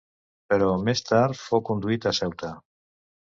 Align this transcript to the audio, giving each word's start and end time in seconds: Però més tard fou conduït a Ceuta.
Però 0.53 0.69
més 0.87 1.03
tard 1.09 1.37
fou 1.41 1.63
conduït 1.69 2.09
a 2.13 2.17
Ceuta. 2.21 2.53